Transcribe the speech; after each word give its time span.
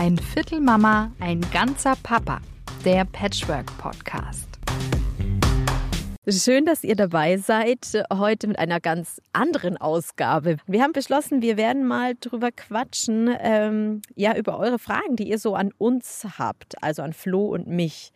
Ein 0.00 0.16
Viertel 0.16 0.62
Mama, 0.62 1.12
ein 1.20 1.42
ganzer 1.52 1.94
Papa. 2.02 2.40
Der 2.86 3.04
Patchwork 3.04 3.66
Podcast. 3.76 4.48
Schön, 6.26 6.64
dass 6.64 6.84
ihr 6.84 6.96
dabei 6.96 7.36
seid, 7.36 8.02
heute 8.10 8.46
mit 8.46 8.58
einer 8.58 8.80
ganz 8.80 9.20
anderen 9.34 9.76
Ausgabe. 9.76 10.56
Wir 10.66 10.82
haben 10.84 10.94
beschlossen, 10.94 11.42
wir 11.42 11.58
werden 11.58 11.86
mal 11.86 12.14
drüber 12.18 12.50
quatschen, 12.50 13.28
ähm, 13.40 14.00
ja, 14.14 14.34
über 14.38 14.58
eure 14.58 14.78
Fragen, 14.78 15.16
die 15.16 15.28
ihr 15.28 15.38
so 15.38 15.54
an 15.54 15.70
uns 15.76 16.26
habt, 16.38 16.82
also 16.82 17.02
an 17.02 17.12
Flo 17.12 17.48
und 17.48 17.66
mich. 17.66 18.14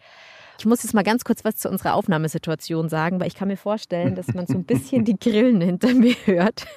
Ich 0.59 0.66
muss 0.66 0.82
jetzt 0.82 0.95
mal 0.95 1.02
ganz 1.02 1.25
kurz 1.25 1.45
was 1.45 1.57
zu 1.57 1.68
unserer 1.68 1.95
Aufnahmesituation 1.95 2.89
sagen, 2.89 3.21
weil 3.21 3.27
ich 3.27 3.34
kann 3.34 3.48
mir 3.48 3.57
vorstellen, 3.57 4.14
dass 4.14 4.32
man 4.34 4.46
so 4.46 4.54
ein 4.54 4.64
bisschen 4.64 5.04
die 5.04 5.18
Grillen 5.18 5.61
hinter 5.61 5.95
mir 5.95 6.14
hört. 6.25 6.66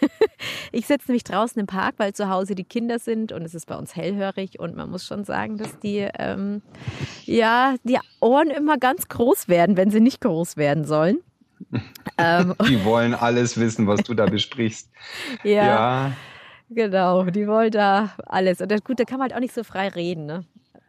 Ich 0.71 0.85
sitze 0.85 1.07
nämlich 1.07 1.23
draußen 1.23 1.59
im 1.59 1.65
Park, 1.65 1.95
weil 1.97 2.13
zu 2.13 2.29
Hause 2.29 2.53
die 2.53 2.63
Kinder 2.63 2.99
sind 2.99 3.31
und 3.31 3.41
es 3.43 3.55
ist 3.55 3.65
bei 3.65 3.75
uns 3.75 3.95
hellhörig 3.95 4.59
und 4.59 4.75
man 4.75 4.89
muss 4.91 5.05
schon 5.05 5.23
sagen, 5.23 5.57
dass 5.57 5.79
die, 5.79 6.07
ähm, 6.19 6.61
ja, 7.25 7.75
die 7.83 7.97
Ohren 8.19 8.49
immer 8.49 8.77
ganz 8.77 9.07
groß 9.07 9.47
werden, 9.47 9.77
wenn 9.77 9.89
sie 9.89 9.99
nicht 9.99 10.21
groß 10.21 10.57
werden 10.57 10.85
sollen. 10.85 11.19
Ähm, 12.19 12.55
die 12.67 12.83
wollen 12.83 13.13
alles 13.13 13.59
wissen, 13.59 13.85
was 13.85 14.01
du 14.01 14.15
da 14.15 14.25
besprichst. 14.25 14.89
ja. 15.43 15.65
ja. 15.65 16.11
Genau, 16.69 17.23
die 17.25 17.47
wollen 17.47 17.71
da 17.71 18.15
alles. 18.25 18.59
Und 18.59 18.83
gut, 18.83 18.99
da 18.99 19.03
kann 19.03 19.19
man 19.19 19.29
halt 19.29 19.35
auch 19.35 19.39
nicht 19.39 19.53
so 19.53 19.63
frei 19.63 19.87
reden, 19.89 20.25
ne? 20.25 20.45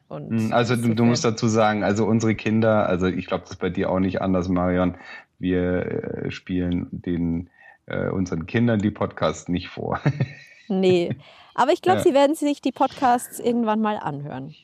Und 0.09 0.31
hm, 0.31 0.53
also 0.53 0.75
du, 0.75 0.95
du, 0.95 1.05
musst 1.05 1.25
dazu 1.25 1.49
sagen, 1.49 1.85
also 1.85 2.07
unsere 2.07 2.35
Kinder, 2.35 2.89
also 2.89 3.07
ich 3.07 3.27
glaube, 3.27 3.43
das 3.43 3.53
ist 3.53 3.61
bei 3.61 3.71
dir 3.71 3.91
auch 3.91 4.01
nicht 4.01 4.23
anders, 4.23 4.49
Marion. 4.49 4.97
Wir 5.39 6.25
äh, 6.25 6.31
spielen 6.31 6.89
den 6.91 7.51
äh, 7.87 8.09
unseren 8.09 8.47
Kindern 8.47 8.81
die 8.81 8.91
Podcasts 8.91 9.49
nicht 9.49 9.69
vor. 9.69 10.01
nee, 10.69 11.15
aber 11.55 11.73
ich 11.73 11.83
glaube, 11.83 11.99
ja. 11.99 12.05
sie 12.05 12.15
werden 12.15 12.35
sich 12.35 12.61
die 12.63 12.73
Podcasts 12.73 13.39
irgendwann 13.39 13.81
mal 13.81 13.97
anhören. 13.97 14.55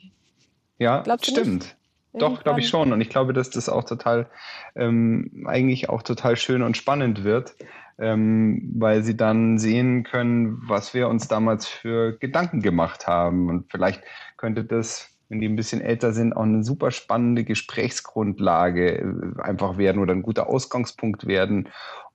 Ja, 0.78 1.02
Glaubst 1.02 1.30
stimmt. 1.30 1.76
Doch, 2.14 2.44
glaube 2.44 2.60
ich 2.60 2.68
schon. 2.68 2.92
Und 2.92 3.00
ich 3.00 3.08
glaube, 3.08 3.32
dass 3.32 3.50
das 3.50 3.68
auch 3.68 3.84
total, 3.84 4.28
ähm, 4.76 5.44
eigentlich 5.46 5.88
auch 5.88 6.02
total 6.02 6.36
schön 6.36 6.62
und 6.62 6.76
spannend 6.76 7.24
wird, 7.24 7.56
ähm, 7.98 8.72
weil 8.76 9.02
sie 9.02 9.16
dann 9.16 9.58
sehen 9.58 10.04
können, 10.04 10.58
was 10.68 10.94
wir 10.94 11.08
uns 11.08 11.26
damals 11.26 11.66
für 11.66 12.16
Gedanken 12.18 12.62
gemacht 12.62 13.08
haben. 13.08 13.48
Und 13.48 13.70
vielleicht 13.70 14.02
könnte 14.36 14.64
das 14.64 15.13
wenn 15.28 15.40
die 15.40 15.48
ein 15.48 15.56
bisschen 15.56 15.80
älter 15.80 16.12
sind, 16.12 16.34
auch 16.34 16.42
eine 16.42 16.64
super 16.64 16.90
spannende 16.90 17.44
Gesprächsgrundlage 17.44 18.98
äh, 18.98 19.42
einfach 19.42 19.78
werden 19.78 20.00
oder 20.00 20.12
ein 20.12 20.22
guter 20.22 20.48
Ausgangspunkt 20.48 21.26
werden, 21.26 21.68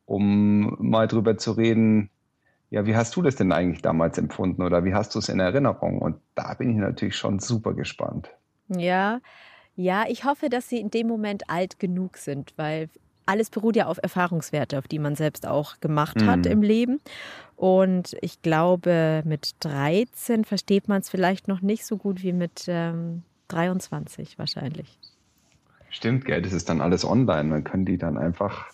um 0.05 0.75
mal 0.79 1.07
drüber 1.07 1.37
zu 1.37 1.51
reden, 1.53 2.09
ja, 2.71 2.85
wie 2.85 2.95
hast 2.95 3.15
du 3.15 3.21
das 3.21 3.35
denn 3.35 3.51
eigentlich 3.51 3.81
damals 3.81 4.17
empfunden 4.17 4.61
oder 4.61 4.85
wie 4.85 4.93
hast 4.93 5.15
du 5.15 5.19
es 5.19 5.29
in 5.29 5.39
Erinnerung? 5.39 5.99
Und 5.99 6.17
da 6.35 6.53
bin 6.53 6.69
ich 6.69 6.77
natürlich 6.77 7.15
schon 7.15 7.39
super 7.39 7.73
gespannt. 7.73 8.29
Ja, 8.67 9.21
ja, 9.75 10.05
ich 10.07 10.23
hoffe, 10.25 10.49
dass 10.49 10.69
sie 10.69 10.79
in 10.79 10.91
dem 10.91 11.07
Moment 11.07 11.49
alt 11.49 11.79
genug 11.79 12.17
sind, 12.17 12.53
weil 12.57 12.89
alles 13.29 13.49
beruht 13.49 13.75
ja 13.75 13.85
auf 13.85 13.99
Erfahrungswerte, 14.01 14.77
auf 14.77 14.87
die 14.87 14.99
man 14.99 15.15
selbst 15.15 15.47
auch 15.47 15.79
gemacht 15.79 16.23
hat 16.23 16.39
mhm. 16.39 16.51
im 16.51 16.61
Leben. 16.61 17.01
Und 17.55 18.17
ich 18.21 18.41
glaube, 18.41 19.21
mit 19.25 19.55
13 19.59 20.45
versteht 20.45 20.87
man 20.87 21.01
es 21.01 21.09
vielleicht 21.09 21.47
noch 21.47 21.61
nicht 21.61 21.85
so 21.85 21.97
gut 21.97 22.23
wie 22.23 22.33
mit 22.33 22.65
ähm, 22.67 23.23
23 23.49 24.39
wahrscheinlich. 24.39 24.97
Stimmt, 25.91 26.25
gell, 26.25 26.41
das 26.41 26.53
ist 26.53 26.69
dann 26.69 26.81
alles 26.81 27.03
online. 27.03 27.49
Man 27.49 27.63
kann 27.63 27.85
die 27.85 27.97
dann 27.97 28.17
einfach, 28.17 28.67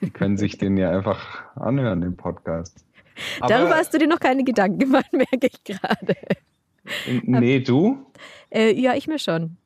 die 0.00 0.10
können 0.10 0.36
sich 0.36 0.58
den 0.58 0.76
ja 0.76 0.90
einfach 0.90 1.42
anhören, 1.56 2.00
den 2.00 2.16
Podcast. 2.16 2.84
Aber, 3.40 3.48
Darüber 3.48 3.76
hast 3.76 3.94
du 3.94 3.98
dir 3.98 4.08
noch 4.08 4.20
keine 4.20 4.44
Gedanken 4.44 4.78
gemacht, 4.78 5.06
merke 5.12 5.48
ich 5.48 5.64
gerade. 5.64 6.16
Nee, 7.22 7.60
du? 7.60 8.04
Äh, 8.50 8.72
ja, 8.72 8.94
ich 8.94 9.06
mir 9.06 9.18
schon. 9.18 9.56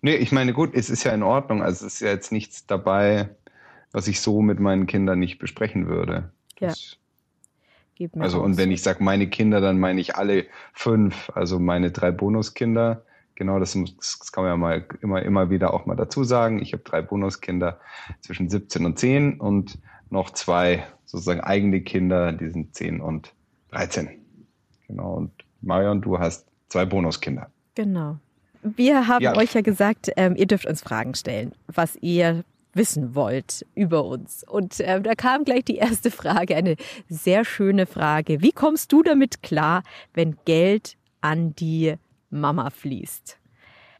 Nee, 0.00 0.16
ich 0.16 0.32
meine, 0.32 0.52
gut, 0.52 0.70
es 0.74 0.88
ist 0.88 1.04
ja 1.04 1.12
in 1.12 1.22
Ordnung. 1.22 1.62
Also 1.62 1.86
es 1.86 1.94
ist 1.94 2.00
ja 2.00 2.08
jetzt 2.08 2.32
nichts 2.32 2.66
dabei, 2.66 3.28
was 3.96 4.08
ich 4.08 4.20
so 4.20 4.42
mit 4.42 4.60
meinen 4.60 4.86
Kindern 4.86 5.18
nicht 5.18 5.38
besprechen 5.38 5.86
würde. 5.86 6.30
Ja. 6.60 6.74
also, 8.18 8.42
und 8.42 8.58
wenn 8.58 8.70
ich 8.70 8.82
sage 8.82 9.02
meine 9.02 9.26
Kinder, 9.26 9.62
dann 9.62 9.78
meine 9.78 10.02
ich 10.02 10.16
alle 10.16 10.44
fünf, 10.74 11.30
also 11.30 11.58
meine 11.58 11.92
drei 11.92 12.10
Bonuskinder. 12.10 13.06
Genau, 13.36 13.58
das, 13.58 13.74
muss, 13.74 13.96
das 13.96 14.32
kann 14.32 14.44
man 14.44 14.52
ja 14.52 14.56
mal 14.58 14.84
immer, 15.00 15.22
immer 15.22 15.48
wieder 15.48 15.72
auch 15.72 15.86
mal 15.86 15.94
dazu 15.94 16.24
sagen. 16.24 16.60
Ich 16.60 16.74
habe 16.74 16.82
drei 16.82 17.00
Bonuskinder 17.00 17.80
zwischen 18.20 18.50
17 18.50 18.84
und 18.84 18.98
10 18.98 19.40
und 19.40 19.78
noch 20.10 20.28
zwei 20.28 20.84
sozusagen 21.06 21.40
eigene 21.40 21.80
Kinder, 21.80 22.32
die 22.32 22.50
sind 22.50 22.74
10 22.74 23.00
und 23.00 23.32
13. 23.70 24.10
Genau, 24.88 25.14
und 25.14 25.30
Marion, 25.62 26.02
du 26.02 26.18
hast 26.18 26.46
zwei 26.68 26.84
Bonuskinder. 26.84 27.50
Genau. 27.74 28.18
Wir 28.62 29.08
haben 29.08 29.22
ja. 29.22 29.34
euch 29.36 29.54
ja 29.54 29.62
gesagt, 29.62 30.10
ähm, 30.18 30.36
ihr 30.36 30.46
dürft 30.46 30.66
uns 30.66 30.82
Fragen 30.82 31.14
stellen, 31.14 31.52
was 31.66 31.96
ihr 32.02 32.44
wissen 32.76 33.14
wollt 33.14 33.66
über 33.74 34.04
uns. 34.04 34.44
Und 34.44 34.80
äh, 34.80 35.00
da 35.00 35.14
kam 35.14 35.44
gleich 35.44 35.64
die 35.64 35.76
erste 35.76 36.10
Frage, 36.10 36.56
eine 36.56 36.76
sehr 37.08 37.44
schöne 37.44 37.86
Frage. 37.86 38.42
Wie 38.42 38.52
kommst 38.52 38.92
du 38.92 39.02
damit 39.02 39.42
klar, 39.42 39.82
wenn 40.14 40.36
Geld 40.44 40.96
an 41.20 41.54
die 41.56 41.94
Mama 42.30 42.70
fließt? 42.70 43.38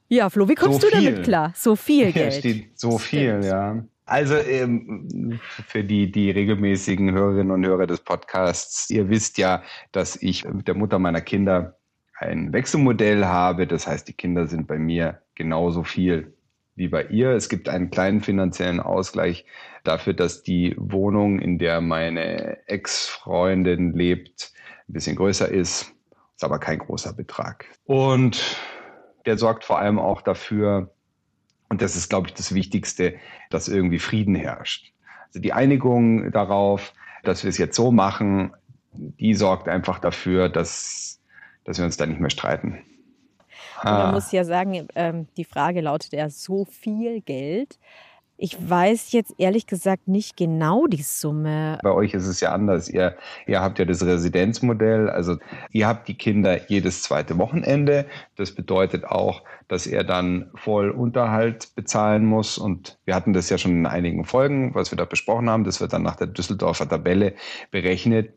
Ja, 0.08 0.30
Flo, 0.30 0.48
wie 0.48 0.54
kommst 0.54 0.82
so 0.82 0.88
du 0.88 0.94
damit 0.94 1.24
klar? 1.24 1.52
So 1.56 1.74
viel 1.74 2.12
Geld. 2.12 2.34
Ja, 2.34 2.40
steht 2.40 2.78
so 2.78 2.98
viel, 2.98 3.40
ja. 3.44 3.84
Also 4.04 4.36
ähm, 4.36 5.40
für 5.66 5.82
die, 5.82 6.12
die 6.12 6.30
regelmäßigen 6.30 7.12
Hörerinnen 7.12 7.50
und 7.50 7.66
Hörer 7.66 7.88
des 7.88 8.00
Podcasts, 8.00 8.88
ihr 8.88 9.08
wisst 9.08 9.36
ja, 9.36 9.64
dass 9.90 10.14
ich 10.22 10.44
mit 10.44 10.68
der 10.68 10.76
Mutter 10.76 11.00
meiner 11.00 11.20
Kinder 11.20 11.76
ein 12.18 12.52
Wechselmodell 12.52 13.24
habe. 13.24 13.66
Das 13.66 13.88
heißt, 13.88 14.06
die 14.06 14.12
Kinder 14.12 14.46
sind 14.46 14.68
bei 14.68 14.78
mir 14.78 15.22
genauso 15.34 15.82
viel 15.82 16.35
wie 16.76 16.88
bei 16.88 17.04
ihr. 17.04 17.30
Es 17.30 17.48
gibt 17.48 17.68
einen 17.68 17.90
kleinen 17.90 18.20
finanziellen 18.20 18.80
Ausgleich 18.80 19.44
dafür, 19.82 20.14
dass 20.14 20.42
die 20.42 20.74
Wohnung, 20.78 21.40
in 21.40 21.58
der 21.58 21.80
meine 21.80 22.58
Ex-Freundin 22.68 23.92
lebt, 23.94 24.52
ein 24.88 24.92
bisschen 24.92 25.16
größer 25.16 25.48
ist. 25.48 25.92
Ist 26.34 26.44
aber 26.44 26.58
kein 26.58 26.78
großer 26.78 27.14
Betrag. 27.14 27.64
Und 27.86 28.56
der 29.24 29.38
sorgt 29.38 29.64
vor 29.64 29.78
allem 29.78 29.98
auch 29.98 30.20
dafür, 30.22 30.92
und 31.68 31.82
das 31.82 31.96
ist, 31.96 32.10
glaube 32.10 32.28
ich, 32.28 32.34
das 32.34 32.54
Wichtigste, 32.54 33.14
dass 33.50 33.68
irgendwie 33.68 33.98
Frieden 33.98 34.34
herrscht. 34.34 34.92
Also 35.28 35.40
die 35.40 35.52
Einigung 35.52 36.30
darauf, 36.30 36.92
dass 37.24 37.42
wir 37.42 37.48
es 37.48 37.58
jetzt 37.58 37.74
so 37.74 37.90
machen, 37.90 38.52
die 38.92 39.34
sorgt 39.34 39.68
einfach 39.68 39.98
dafür, 39.98 40.48
dass, 40.48 41.20
dass 41.64 41.78
wir 41.78 41.84
uns 41.84 41.96
da 41.96 42.06
nicht 42.06 42.20
mehr 42.20 42.30
streiten. 42.30 42.82
Und 43.82 43.90
man 43.90 44.00
ah. 44.00 44.12
muss 44.12 44.32
ja 44.32 44.44
sagen, 44.44 44.88
ähm, 44.94 45.26
die 45.36 45.44
Frage 45.44 45.80
lautet 45.80 46.12
ja 46.12 46.28
so 46.30 46.64
viel 46.64 47.20
Geld. 47.20 47.78
Ich 48.38 48.56
weiß 48.68 49.12
jetzt 49.12 49.34
ehrlich 49.38 49.66
gesagt 49.66 50.08
nicht 50.08 50.36
genau 50.36 50.86
die 50.86 51.02
Summe. 51.02 51.78
Bei 51.82 51.92
euch 51.92 52.12
ist 52.12 52.26
es 52.26 52.40
ja 52.40 52.52
anders. 52.52 52.88
Ihr, 52.90 53.16
ihr 53.46 53.62
habt 53.62 53.78
ja 53.78 53.86
das 53.86 54.04
Residenzmodell. 54.04 55.08
Also 55.08 55.38
ihr 55.70 55.86
habt 55.86 56.06
die 56.06 56.18
Kinder 56.18 56.68
jedes 56.68 57.02
zweite 57.02 57.38
Wochenende. 57.38 58.04
Das 58.36 58.54
bedeutet 58.54 59.06
auch, 59.06 59.42
dass 59.68 59.86
er 59.86 60.04
dann 60.04 60.50
voll 60.54 60.90
Unterhalt 60.90 61.74
bezahlen 61.76 62.26
muss. 62.26 62.58
Und 62.58 62.98
wir 63.06 63.14
hatten 63.14 63.32
das 63.32 63.48
ja 63.48 63.56
schon 63.56 63.72
in 63.72 63.86
einigen 63.86 64.26
Folgen, 64.26 64.74
was 64.74 64.92
wir 64.92 64.98
da 64.98 65.06
besprochen 65.06 65.48
haben. 65.48 65.64
Das 65.64 65.80
wird 65.80 65.94
dann 65.94 66.02
nach 66.02 66.16
der 66.16 66.26
Düsseldorfer 66.26 66.86
Tabelle 66.86 67.34
berechnet 67.70 68.34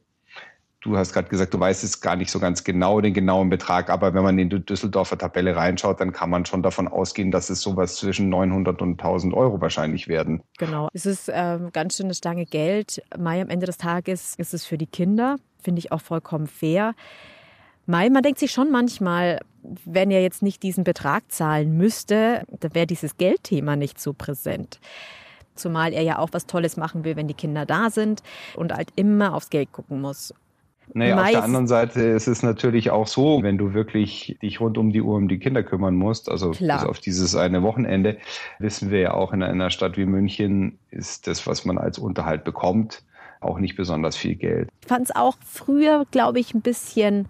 du 0.82 0.98
hast 0.98 1.14
gerade 1.14 1.28
gesagt, 1.28 1.54
du 1.54 1.60
weißt 1.60 1.84
es 1.84 2.02
gar 2.02 2.16
nicht 2.16 2.32
so 2.32 2.40
ganz 2.40 2.64
genau, 2.64 3.02
den 3.02 3.14
genauen 3.14 3.50
Betrag, 3.50 3.90
aber 3.90 4.14
wenn 4.14 4.24
man 4.24 4.40
in 4.40 4.50
die 4.50 4.64
Düsseldorfer 4.64 5.18
Tabelle 5.18 5.56
reinschaut, 5.56 6.00
dann 6.00 6.14
kann 6.14 6.30
man 6.30 6.46
schon 6.46 6.64
davon 6.64 6.88
ausgehen, 6.88 7.32
dass 7.32 7.50
es 7.50 7.62
sowas 7.62 7.98
zwischen 7.98 8.30
900 8.30 8.82
und 8.82 8.92
1000 8.92 9.34
Euro 9.34 9.60
wahrscheinlich 9.62 10.08
werden. 10.08 10.42
Genau, 10.58 10.90
es 10.94 11.06
ist 11.06 11.30
ähm, 11.34 11.72
ganz 11.74 11.98
schön 11.98 12.06
eine 12.06 12.14
Stange 12.14 12.46
Geld. 12.46 13.02
Mai 13.18 13.42
am 13.42 13.50
Ende 13.50 13.66
des 13.66 13.78
Tages 13.78 14.36
ist 14.36 14.54
es 14.54 14.66
für 14.66 14.78
die 14.78 14.88
Kinder, 14.88 15.36
finde 15.62 15.80
ich 15.80 15.92
auch 15.92 16.02
vollkommen 16.02 16.48
fair. 16.48 16.94
Mai, 17.86 18.10
man 18.10 18.24
denkt 18.24 18.40
sich 18.40 18.52
schon 18.52 18.72
manchmal, 18.72 19.40
wenn 19.84 20.12
er 20.12 20.22
jetzt 20.22 20.42
nicht 20.42 20.64
diesen 20.64 20.84
Betrag 20.84 21.24
zahlen 21.32 21.76
müsste, 21.76 22.44
dann 22.60 22.74
wäre 22.74 22.88
dieses 22.88 23.18
Geldthema 23.18 23.76
nicht 23.76 24.00
so 24.00 24.14
präsent. 24.14 24.80
Zumal 25.56 25.92
er 25.92 26.04
ja 26.04 26.20
auch 26.20 26.30
was 26.32 26.46
Tolles 26.46 26.78
machen 26.78 27.04
will, 27.04 27.18
wenn 27.18 27.28
die 27.28 27.34
Kinder 27.34 27.66
da 27.66 27.90
sind 27.90 28.24
und 28.56 28.72
halt 28.72 28.90
immer 28.96 29.34
aufs 29.34 29.50
Geld 29.50 29.74
gucken 29.74 30.00
muss. 30.00 30.34
Naja, 30.94 31.22
auf 31.22 31.30
der 31.30 31.44
anderen 31.44 31.68
Seite 31.68 32.02
ist 32.02 32.28
es 32.28 32.44
natürlich 32.44 32.92
auch 32.92 33.08
so, 33.08 33.44
wenn 33.44 33.58
du 33.58 33.74
wirklich 33.74 34.38
dich 34.42 34.60
rund 34.60 34.78
um 34.78 34.92
die 34.92 35.02
Uhr 35.02 35.16
um 35.16 35.28
die 35.28 35.40
Kinder 35.40 35.64
kümmern 35.64 35.96
musst, 35.96 36.30
also 36.30 36.52
bis 36.52 36.70
auf 36.70 37.00
dieses 37.00 37.36
eine 37.36 37.64
Wochenende, 37.64 38.18
wissen 38.60 38.92
wir 38.92 39.00
ja 39.00 39.14
auch 39.14 39.34
in 39.34 39.44
einer 39.44 39.70
Stadt 39.70 39.98
wie 39.98 40.06
München 40.06 40.80
ist 40.92 41.28
das, 41.28 41.46
was 41.48 41.66
man 41.66 41.78
als 41.78 42.00
Unterhalt 42.00 42.44
bekommt, 42.44 43.04
auch 43.40 43.60
nicht 43.60 43.76
besonders 43.76 44.18
viel 44.18 44.36
Geld. 44.36 44.70
Ich 44.82 44.88
fand 44.88 45.06
es 45.06 45.16
auch 45.16 45.36
früher, 45.46 46.06
glaube 46.12 46.40
ich, 46.40 46.54
ein 46.54 46.62
bisschen 46.62 47.28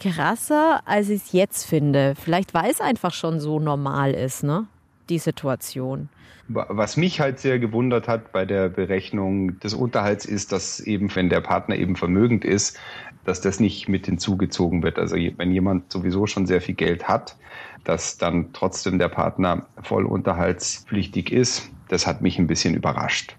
krasser, 0.00 0.82
als 0.84 1.08
ich 1.08 1.22
es 1.22 1.32
jetzt 1.32 1.64
finde. 1.64 2.14
Vielleicht 2.16 2.54
weil 2.54 2.70
es 2.70 2.80
einfach 2.80 3.12
schon 3.12 3.40
so 3.40 3.60
normal 3.60 4.12
ist, 4.12 4.44
ne? 4.44 4.66
Die 5.08 5.18
Situation. 5.18 6.08
Was 6.48 6.96
mich 6.96 7.20
halt 7.20 7.38
sehr 7.38 7.58
gewundert 7.58 8.08
hat 8.08 8.32
bei 8.32 8.46
der 8.46 8.68
Berechnung 8.70 9.60
des 9.60 9.74
Unterhalts 9.74 10.24
ist, 10.24 10.52
dass 10.52 10.80
eben, 10.80 11.14
wenn 11.14 11.28
der 11.28 11.42
Partner 11.42 11.76
eben 11.76 11.94
vermögend 11.94 12.44
ist, 12.44 12.78
dass 13.24 13.42
das 13.42 13.60
nicht 13.60 13.88
mit 13.88 14.06
hinzugezogen 14.06 14.82
wird. 14.82 14.98
Also 14.98 15.16
wenn 15.16 15.52
jemand 15.52 15.92
sowieso 15.92 16.26
schon 16.26 16.46
sehr 16.46 16.62
viel 16.62 16.74
Geld 16.74 17.06
hat, 17.06 17.36
dass 17.84 18.16
dann 18.16 18.52
trotzdem 18.54 18.98
der 18.98 19.08
Partner 19.08 19.66
voll 19.82 20.06
unterhaltspflichtig 20.06 21.30
ist, 21.30 21.70
das 21.88 22.06
hat 22.06 22.22
mich 22.22 22.38
ein 22.38 22.46
bisschen 22.46 22.74
überrascht. 22.74 23.36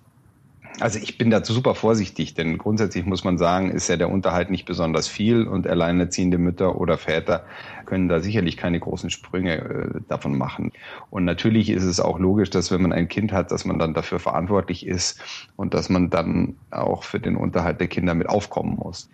Also 0.80 0.98
ich 1.00 1.18
bin 1.18 1.30
dazu 1.30 1.52
super 1.52 1.76
vorsichtig, 1.76 2.36
denn 2.36 2.58
grundsätzlich 2.58 3.06
muss 3.06 3.26
man 3.26 3.38
sagen, 3.38 3.70
ist 3.70 3.90
ja 3.90 3.98
der 3.98 4.10
Unterhalt 4.10 4.50
nicht 4.50 4.66
besonders 4.66 5.10
viel 5.10 5.46
und 5.46 5.68
alleinerziehende 5.68 6.38
Mütter 6.38 6.80
oder 6.80 6.98
Väter 6.98 7.44
können 7.86 8.08
da 8.08 8.22
sicherlich 8.22 8.56
keine 8.56 8.80
großen 8.80 9.10
Sprünge 9.10 9.58
äh, 9.58 10.02
davon 10.08 10.38
machen. 10.38 10.72
Und 11.10 11.26
natürlich 11.26 11.70
ist 11.70 11.84
es 11.84 12.00
auch 12.00 12.18
logisch, 12.18 12.50
dass 12.50 12.72
wenn 12.72 12.82
man 12.82 12.94
ein 12.94 13.10
Kind 13.10 13.34
hat, 13.34 13.52
dass 13.52 13.66
man 13.66 13.78
dann 13.78 13.94
dafür 13.94 14.20
verantwortlich 14.20 14.86
ist 14.86 15.20
und 15.58 15.74
dass 15.74 15.90
man 15.90 16.10
dann 16.10 16.56
auch 16.72 17.04
für 17.04 17.20
den 17.20 17.36
Unterhalt 17.36 17.82
der 17.82 17.88
Kinder 17.88 18.14
mit 18.14 18.30
aufkommen 18.30 18.78
muss. 18.78 19.10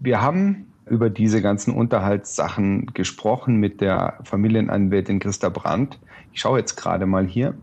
Wir 0.00 0.22
haben 0.22 0.66
über 0.88 1.10
diese 1.10 1.42
ganzen 1.42 1.74
Unterhaltssachen 1.74 2.86
gesprochen 2.94 3.56
mit 3.56 3.80
der 3.80 4.18
Familienanwältin 4.24 5.20
Christa 5.20 5.48
Brandt. 5.48 5.98
Ich 6.32 6.40
schaue 6.40 6.58
jetzt 6.58 6.76
gerade 6.76 7.06
mal 7.06 7.26
hier 7.26 7.54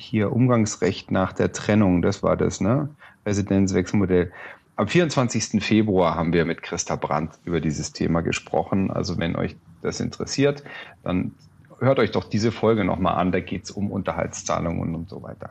hier 0.00 0.32
Umgangsrecht 0.32 1.10
nach 1.10 1.32
der 1.32 1.52
Trennung, 1.52 2.02
das 2.02 2.22
war 2.22 2.36
das, 2.36 2.60
ne? 2.60 2.88
Residenzwechselmodell. 3.26 4.32
Am 4.76 4.88
24. 4.88 5.62
Februar 5.62 6.14
haben 6.14 6.32
wir 6.32 6.46
mit 6.46 6.62
Christa 6.62 6.96
Brandt 6.96 7.38
über 7.44 7.60
dieses 7.60 7.92
Thema 7.92 8.22
gesprochen. 8.22 8.90
Also 8.90 9.18
wenn 9.18 9.36
euch 9.36 9.56
das 9.82 10.00
interessiert, 10.00 10.64
dann 11.02 11.32
hört 11.80 11.98
euch 11.98 12.12
doch 12.12 12.24
diese 12.24 12.50
Folge 12.50 12.84
nochmal 12.84 13.16
an. 13.16 13.30
Da 13.30 13.40
geht 13.40 13.64
es 13.64 13.70
um 13.70 13.90
Unterhaltszahlungen 13.90 14.94
und 14.94 15.10
so 15.10 15.22
weiter. 15.22 15.50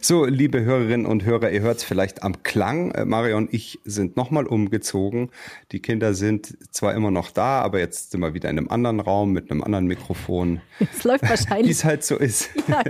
So, 0.00 0.24
liebe 0.24 0.62
Hörerinnen 0.62 1.06
und 1.06 1.24
Hörer, 1.24 1.50
ihr 1.50 1.60
hört 1.60 1.78
es 1.78 1.84
vielleicht 1.84 2.22
am 2.22 2.42
Klang. 2.44 2.92
Äh, 2.92 3.04
Mario 3.04 3.36
und 3.36 3.52
ich 3.52 3.80
sind 3.84 4.16
nochmal 4.16 4.46
umgezogen. 4.46 5.30
Die 5.72 5.80
Kinder 5.80 6.14
sind 6.14 6.56
zwar 6.72 6.94
immer 6.94 7.10
noch 7.10 7.30
da, 7.30 7.60
aber 7.62 7.80
jetzt 7.80 8.12
sind 8.12 8.20
wir 8.20 8.32
wieder 8.32 8.48
in 8.48 8.58
einem 8.58 8.68
anderen 8.68 9.00
Raum 9.00 9.32
mit 9.32 9.50
einem 9.50 9.62
anderen 9.62 9.86
Mikrofon. 9.86 10.60
Es 10.78 11.02
läuft 11.04 11.28
wahrscheinlich. 11.28 11.66
Wie 11.68 11.72
es 11.72 11.84
halt 11.84 12.04
so 12.04 12.16
ist. 12.16 12.50
Ja, 12.68 12.82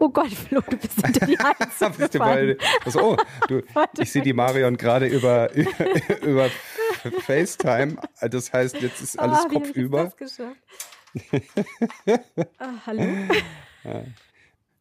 oh 0.00 0.08
Gott, 0.08 0.32
Flo, 0.32 0.60
du 0.68 0.76
bist 0.76 1.00
hinter 1.04 1.26
die 1.26 1.38
Heizung 1.38 1.96
gefallen. 1.96 2.56
Also, 2.84 3.12
oh, 3.12 3.16
du, 3.46 3.62
ich 3.98 4.10
sehe 4.10 4.22
die 4.22 4.32
Marion 4.32 4.76
gerade 4.76 5.06
über, 5.06 5.52
über, 5.54 5.70
über 6.22 6.50
FaceTime. 7.20 7.96
Das 8.20 8.52
heißt, 8.52 8.82
jetzt 8.82 9.00
ist 9.00 9.18
alles 9.18 9.38
oh, 9.44 9.48
kopfüber. 9.48 10.12
ah, 12.58 12.72
hallo. 12.84 13.02
Ja. 13.84 14.02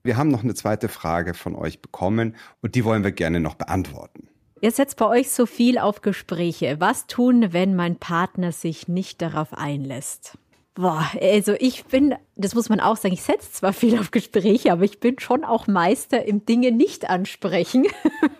Wir 0.03 0.17
haben 0.17 0.29
noch 0.29 0.43
eine 0.43 0.55
zweite 0.55 0.89
Frage 0.89 1.33
von 1.33 1.55
euch 1.55 1.81
bekommen 1.81 2.35
und 2.61 2.75
die 2.75 2.85
wollen 2.85 3.03
wir 3.03 3.11
gerne 3.11 3.39
noch 3.39 3.55
beantworten. 3.55 4.27
Ihr 4.61 4.71
setzt 4.71 4.97
bei 4.97 5.07
euch 5.07 5.31
so 5.31 5.45
viel 5.45 5.77
auf 5.79 6.01
Gespräche. 6.01 6.77
Was 6.79 7.07
tun, 7.07 7.51
wenn 7.51 7.75
mein 7.75 7.97
Partner 7.97 8.51
sich 8.51 8.87
nicht 8.87 9.21
darauf 9.21 9.53
einlässt? 9.53 10.37
Boah, 10.73 11.05
also 11.19 11.53
ich 11.59 11.83
bin, 11.85 12.15
das 12.35 12.55
muss 12.55 12.69
man 12.69 12.79
auch 12.79 12.95
sagen, 12.95 13.13
ich 13.13 13.23
setze 13.23 13.51
zwar 13.51 13.73
viel 13.73 13.99
auf 13.99 14.11
Gespräche, 14.11 14.71
aber 14.71 14.83
ich 14.83 15.01
bin 15.01 15.19
schon 15.19 15.43
auch 15.43 15.67
Meister 15.67 16.25
im 16.25 16.45
Dinge 16.45 16.71
nicht 16.71 17.09
ansprechen. 17.09 17.87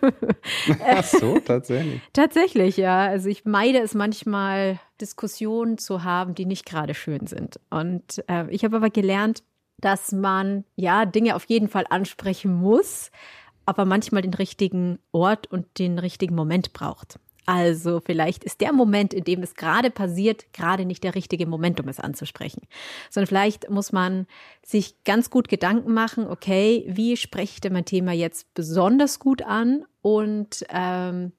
Ach 0.86 1.04
so, 1.04 1.40
tatsächlich. 1.40 2.00
tatsächlich, 2.14 2.78
ja. 2.78 3.06
Also 3.06 3.28
ich 3.28 3.44
meide 3.44 3.80
es 3.80 3.94
manchmal, 3.94 4.80
Diskussionen 5.00 5.76
zu 5.76 6.04
haben, 6.04 6.34
die 6.34 6.46
nicht 6.46 6.64
gerade 6.64 6.94
schön 6.94 7.26
sind. 7.26 7.60
Und 7.68 8.24
äh, 8.28 8.48
ich 8.48 8.64
habe 8.64 8.76
aber 8.76 8.88
gelernt, 8.88 9.42
dass 9.82 10.12
man 10.12 10.64
ja 10.76 11.04
Dinge 11.04 11.36
auf 11.36 11.44
jeden 11.44 11.68
Fall 11.68 11.84
ansprechen 11.90 12.54
muss, 12.54 13.10
aber 13.66 13.84
manchmal 13.84 14.22
den 14.22 14.34
richtigen 14.34 14.98
Ort 15.12 15.46
und 15.48 15.78
den 15.78 15.98
richtigen 15.98 16.34
Moment 16.34 16.72
braucht. 16.72 17.18
Also 17.44 18.00
vielleicht 18.00 18.44
ist 18.44 18.60
der 18.60 18.72
Moment, 18.72 19.12
in 19.12 19.24
dem 19.24 19.42
es 19.42 19.54
gerade 19.54 19.90
passiert, 19.90 20.52
gerade 20.52 20.84
nicht 20.84 21.02
der 21.02 21.16
richtige 21.16 21.46
Moment, 21.46 21.80
um 21.80 21.88
es 21.88 21.98
anzusprechen. 21.98 22.62
Sondern 23.10 23.26
vielleicht 23.26 23.68
muss 23.68 23.90
man 23.90 24.26
sich 24.64 25.02
ganz 25.02 25.28
gut 25.28 25.48
Gedanken 25.48 25.92
machen, 25.92 26.26
okay, 26.28 26.84
wie 26.88 27.16
spreche 27.16 27.54
ich 27.54 27.60
denn 27.60 27.72
mein 27.72 27.84
Thema 27.84 28.12
jetzt 28.12 28.54
besonders 28.54 29.18
gut 29.18 29.42
an 29.42 29.84
und 30.02 30.64
ähm, 30.68 31.32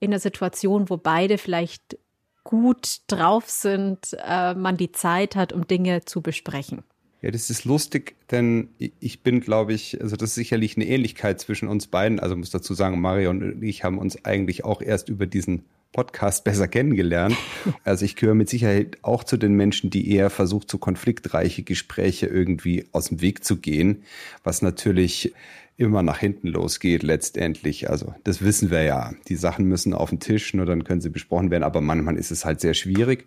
in 0.00 0.10
der 0.10 0.20
Situation, 0.20 0.88
wo 0.88 0.96
beide 0.96 1.36
vielleicht 1.36 1.98
gut 2.42 3.00
drauf 3.06 3.50
sind, 3.50 4.16
äh, 4.26 4.54
man 4.54 4.78
die 4.78 4.92
Zeit 4.92 5.36
hat, 5.36 5.52
um 5.52 5.66
Dinge 5.66 6.06
zu 6.06 6.22
besprechen. 6.22 6.84
Ja, 7.22 7.30
das 7.30 7.50
ist 7.50 7.66
lustig, 7.66 8.14
denn 8.30 8.68
ich 8.78 9.22
bin, 9.22 9.40
glaube 9.40 9.74
ich, 9.74 10.00
also 10.00 10.16
das 10.16 10.30
ist 10.30 10.36
sicherlich 10.36 10.76
eine 10.76 10.86
Ähnlichkeit 10.86 11.38
zwischen 11.38 11.68
uns 11.68 11.86
beiden. 11.86 12.18
Also 12.18 12.34
muss 12.34 12.50
dazu 12.50 12.72
sagen, 12.72 12.98
Mario 13.00 13.28
und 13.28 13.62
ich 13.62 13.84
haben 13.84 13.98
uns 13.98 14.24
eigentlich 14.24 14.64
auch 14.64 14.80
erst 14.80 15.10
über 15.10 15.26
diesen 15.26 15.64
Podcast 15.92 16.44
besser 16.44 16.66
kennengelernt. 16.66 17.36
Also 17.84 18.06
ich 18.06 18.16
gehöre 18.16 18.34
mit 18.34 18.48
Sicherheit 18.48 18.96
auch 19.02 19.22
zu 19.22 19.36
den 19.36 19.54
Menschen, 19.54 19.90
die 19.90 20.10
eher 20.10 20.30
versucht, 20.30 20.70
so 20.70 20.78
konfliktreiche 20.78 21.62
Gespräche 21.62 22.26
irgendwie 22.26 22.86
aus 22.92 23.08
dem 23.08 23.20
Weg 23.20 23.44
zu 23.44 23.56
gehen, 23.56 24.02
was 24.42 24.62
natürlich 24.62 25.34
immer 25.76 26.02
nach 26.02 26.18
hinten 26.18 26.48
losgeht 26.48 27.02
letztendlich. 27.02 27.90
Also 27.90 28.14
das 28.24 28.42
wissen 28.42 28.70
wir 28.70 28.82
ja. 28.82 29.12
Die 29.28 29.36
Sachen 29.36 29.66
müssen 29.66 29.92
auf 29.92 30.08
den 30.08 30.20
Tisch, 30.20 30.54
nur 30.54 30.64
dann 30.64 30.84
können 30.84 31.02
sie 31.02 31.10
besprochen 31.10 31.50
werden. 31.50 31.64
Aber 31.64 31.82
manchmal 31.82 32.16
ist 32.16 32.30
es 32.30 32.46
halt 32.46 32.60
sehr 32.60 32.74
schwierig, 32.74 33.26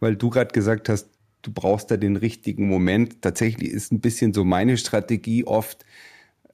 weil 0.00 0.16
du 0.16 0.30
gerade 0.30 0.52
gesagt 0.52 0.88
hast, 0.88 1.08
du 1.42 1.52
brauchst 1.52 1.90
da 1.90 1.96
den 1.96 2.16
richtigen 2.16 2.68
Moment. 2.68 3.22
Tatsächlich 3.22 3.70
ist 3.70 3.92
ein 3.92 4.00
bisschen 4.00 4.32
so 4.32 4.44
meine 4.44 4.76
Strategie 4.76 5.44
oft, 5.44 5.84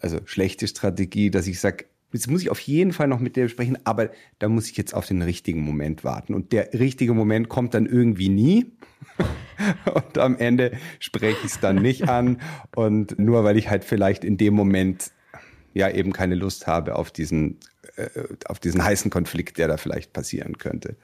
also 0.01 0.19
schlechte 0.25 0.69
Strategie, 0.69 1.31
dass 1.31 1.47
ich 1.47 1.61
sage, 1.61 1.87
jetzt 2.13 2.29
muss 2.29 2.43
ich 2.43 2.51
auf 2.51 2.61
jeden 2.61 2.93
Fall 2.93 3.09
noch 3.09 3.21
mit 3.21 3.37
dir 3.37 3.49
sprechen, 3.49 3.79
aber 3.85 4.11
da 4.39 4.49
muss 4.49 4.71
ich 4.71 4.77
jetzt 4.77 4.95
auf 4.95 5.07
den 5.07 5.23
richtigen 5.23 5.61
Moment 5.61 6.05
warten. 6.05 6.35
Und 6.35 6.53
der 6.53 6.73
richtige 6.73 7.15
Moment 7.15 7.49
kommt 7.49 7.75
dann 7.75 7.87
irgendwie 7.87 8.29
nie. 8.29 8.73
Und 9.95 10.19
am 10.19 10.37
Ende 10.37 10.73
spreche 10.99 11.39
ich 11.45 11.53
es 11.53 11.61
dann 11.61 11.77
nicht 11.77 12.09
an. 12.09 12.41
Und 12.75 13.19
nur 13.19 13.45
weil 13.45 13.57
ich 13.57 13.69
halt 13.69 13.85
vielleicht 13.85 14.25
in 14.25 14.37
dem 14.37 14.55
Moment 14.55 15.11
ja 15.75 15.91
eben 15.91 16.13
keine 16.13 16.35
Lust 16.35 16.67
habe 16.67 16.97
auf 16.97 17.11
diesen, 17.11 17.59
äh, 17.97 18.09
auf 18.47 18.61
diesen 18.61 18.83
heißen 18.83 19.11
Konflikt, 19.11 19.59
der 19.59 19.69
da 19.69 19.77
vielleicht 19.77 20.13
passieren 20.13 20.59
könnte. 20.59 20.97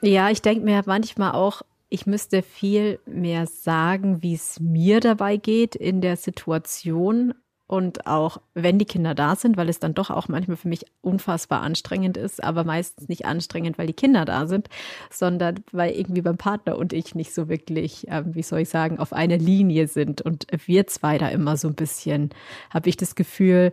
Ja, 0.00 0.30
ich 0.30 0.42
denke 0.42 0.64
mir 0.64 0.82
manchmal 0.86 1.32
auch, 1.32 1.62
ich 1.94 2.06
müsste 2.06 2.42
viel 2.42 2.98
mehr 3.06 3.46
sagen, 3.46 4.20
wie 4.20 4.34
es 4.34 4.58
mir 4.58 4.98
dabei 4.98 5.36
geht 5.36 5.76
in 5.76 6.00
der 6.00 6.16
Situation 6.16 7.34
und 7.68 8.08
auch 8.08 8.40
wenn 8.52 8.80
die 8.80 8.84
Kinder 8.84 9.14
da 9.14 9.36
sind, 9.36 9.56
weil 9.56 9.68
es 9.68 9.78
dann 9.78 9.94
doch 9.94 10.10
auch 10.10 10.26
manchmal 10.26 10.56
für 10.56 10.66
mich 10.66 10.86
unfassbar 11.02 11.62
anstrengend 11.62 12.16
ist, 12.16 12.42
aber 12.42 12.64
meistens 12.64 13.08
nicht 13.08 13.26
anstrengend, 13.26 13.78
weil 13.78 13.86
die 13.86 13.92
Kinder 13.92 14.24
da 14.24 14.48
sind, 14.48 14.68
sondern 15.08 15.62
weil 15.70 15.92
irgendwie 15.92 16.22
beim 16.22 16.36
Partner 16.36 16.76
und 16.78 16.92
ich 16.92 17.14
nicht 17.14 17.32
so 17.32 17.48
wirklich, 17.48 18.08
äh, 18.08 18.24
wie 18.26 18.42
soll 18.42 18.62
ich 18.62 18.70
sagen, 18.70 18.98
auf 18.98 19.12
einer 19.12 19.38
Linie 19.38 19.86
sind 19.86 20.20
und 20.20 20.48
wir 20.66 20.88
zwei 20.88 21.16
da 21.16 21.28
immer 21.28 21.56
so 21.56 21.68
ein 21.68 21.76
bisschen, 21.76 22.30
habe 22.70 22.88
ich 22.88 22.96
das 22.96 23.14
Gefühl, 23.14 23.72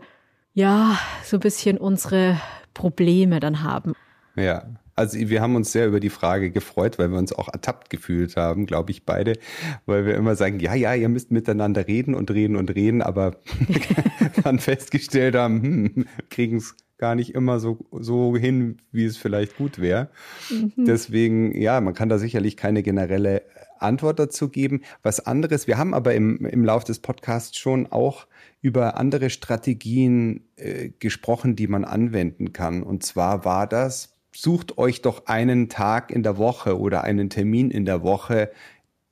ja, 0.54 0.96
so 1.24 1.38
ein 1.38 1.42
bisschen 1.42 1.80
unsere 1.80 2.40
Probleme 2.76 3.40
dann 3.40 3.64
haben. 3.64 3.94
Ja, 4.36 4.68
also 5.02 5.18
wir 5.18 5.42
haben 5.42 5.56
uns 5.56 5.72
sehr 5.72 5.88
über 5.88 6.00
die 6.00 6.10
Frage 6.10 6.52
gefreut, 6.52 7.00
weil 7.00 7.12
wir 7.12 7.18
uns 7.18 7.34
auch 7.34 7.50
ertappt 7.52 7.90
gefühlt 7.90 8.38
haben, 8.38 8.68
glaube 8.68 8.92
ich, 8.92 9.04
beide, 9.04 9.34
weil 9.86 10.06
wir 10.06 10.16
immer 10.16 10.36
sagen, 10.36 10.60
ja, 10.60 10.76
ja, 10.76 10.94
ihr 10.94 11.10
müsst 11.10 11.32
miteinander 11.32 11.88
reden 11.88 12.14
und 12.14 12.30
reden 12.30 12.56
und 12.56 12.74
reden, 12.74 13.02
aber 13.02 13.36
dann 14.44 14.60
festgestellt 14.60 15.36
haben, 15.36 15.64
hm, 15.64 16.06
kriegen 16.30 16.58
es 16.58 16.76
gar 17.00 17.16
nicht 17.16 17.34
immer 17.34 17.60
so, 17.60 17.80
so 17.92 18.38
hin, 18.38 18.78
wie 18.92 19.06
es 19.06 19.18
vielleicht 19.18 19.58
gut 19.58 19.80
wäre. 19.80 20.10
Mhm. 20.52 20.86
Deswegen, 20.86 21.60
ja, 21.60 21.82
man 21.82 21.96
kann 21.96 22.10
da 22.10 22.20
sicherlich 22.20 22.56
keine 22.56 22.84
generelle 22.84 23.42
Antwort 23.80 24.20
dazu 24.20 24.50
geben. 24.50 24.82
Was 25.02 25.26
anderes, 25.26 25.66
wir 25.66 25.80
haben 25.80 25.96
aber 25.96 26.14
im, 26.14 26.46
im 26.46 26.64
Lauf 26.64 26.84
des 26.84 27.00
Podcasts 27.00 27.58
schon 27.58 27.88
auch 27.88 28.28
über 28.62 28.98
andere 28.98 29.32
Strategien 29.32 30.46
äh, 30.56 30.90
gesprochen, 31.00 31.56
die 31.56 31.68
man 31.68 31.86
anwenden 31.86 32.54
kann. 32.54 32.84
Und 32.84 33.02
zwar 33.02 33.46
war 33.46 33.66
das 33.66 34.11
sucht 34.34 34.78
euch 34.78 35.02
doch 35.02 35.26
einen 35.26 35.70
Tag 35.70 36.12
in 36.12 36.24
der 36.24 36.38
Woche 36.38 36.80
oder 36.80 37.04
einen 37.04 37.30
Termin 37.30 37.72
in 37.72 37.86
der 37.86 38.04
Woche, 38.04 38.52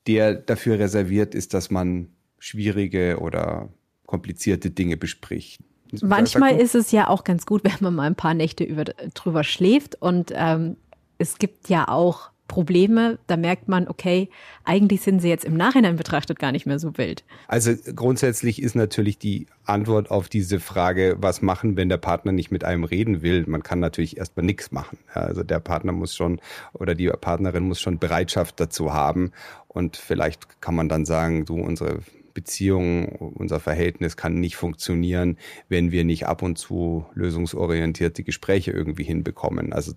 der 0.08 0.34
dafür 0.34 0.80
reserviert 0.80 1.36
ist, 1.36 1.54
dass 1.54 1.70
man 1.70 2.10
schwierige 2.40 3.20
oder 3.20 3.70
komplizierte 4.06 4.72
Dinge 4.72 4.98
bespricht. 4.98 5.62
Manchmal 6.02 6.60
ist 6.60 6.76
es 6.76 6.92
ja 6.92 7.08
auch 7.08 7.24
ganz 7.24 7.46
gut, 7.46 7.64
wenn 7.66 7.78
man 7.82 7.96
mal 7.96 8.08
ein 8.08 8.16
paar 8.16 8.34
Nächte 8.34 8.64
über, 8.64 8.86
drüber 9.14 9.44
schläft. 9.44 10.02
Und 10.02 10.32
ähm, 10.34 10.78
es 11.18 11.38
gibt 11.38 11.70
ja 11.70 11.88
auch 11.88 12.32
Probleme, 12.50 13.20
da 13.28 13.38
merkt 13.38 13.70
man, 13.70 13.88
okay, 13.88 14.28
eigentlich 14.66 15.02
sind 15.02 15.22
sie 15.22 15.30
jetzt 15.30 15.46
im 15.46 15.56
Nachhinein 15.56 15.96
betrachtet 15.96 16.40
gar 16.40 16.52
nicht 16.52 16.66
mehr 16.66 16.80
so 16.80 16.98
wild. 16.98 17.24
Also 17.48 17.72
grundsätzlich 17.96 18.62
ist 18.62 18.76
natürlich 18.76 19.18
die 19.18 19.48
Antwort 19.64 20.12
auf 20.12 20.28
diese 20.28 20.60
Frage, 20.60 21.16
was 21.22 21.42
machen, 21.42 21.78
wenn 21.78 21.88
der 21.88 21.98
Partner 21.98 22.34
nicht 22.34 22.52
mit 22.52 22.66
einem 22.66 22.84
reden 22.84 23.22
will. 23.22 23.46
Man 23.48 23.64
kann 23.64 23.80
natürlich 23.80 24.18
erstmal 24.18 24.46
nichts 24.46 24.72
machen. 24.72 24.98
Also 25.14 25.44
der 25.44 25.60
Partner 25.60 25.94
muss 25.94 26.14
schon 26.14 26.42
oder 26.74 26.96
die 26.96 27.08
Partnerin 27.08 27.64
muss 27.64 27.80
schon 27.80 28.00
Bereitschaft 28.00 28.60
dazu 28.60 28.94
haben. 28.94 29.32
Und 29.68 29.96
vielleicht 29.96 30.60
kann 30.60 30.76
man 30.76 30.90
dann 30.90 31.06
sagen, 31.06 31.46
du, 31.46 31.56
unsere 31.56 32.00
Beziehung, 32.34 33.10
unser 33.10 33.60
Verhältnis 33.60 34.18
kann 34.18 34.40
nicht 34.40 34.56
funktionieren, 34.56 35.38
wenn 35.68 35.92
wir 35.92 36.04
nicht 36.04 36.26
ab 36.26 36.42
und 36.42 36.58
zu 36.58 37.06
lösungsorientierte 37.14 38.24
Gespräche 38.24 38.72
irgendwie 38.72 39.04
hinbekommen. 39.04 39.72
Also 39.72 39.94